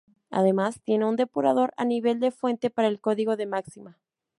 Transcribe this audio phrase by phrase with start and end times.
[0.31, 3.99] Además tiene un depurador a nivel de fuente para el código de Maxima.